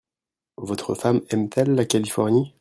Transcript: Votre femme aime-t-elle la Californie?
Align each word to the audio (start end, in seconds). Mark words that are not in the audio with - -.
Votre 0.57 0.95
femme 0.95 1.21
aime-t-elle 1.29 1.75
la 1.75 1.85
Californie? 1.85 2.49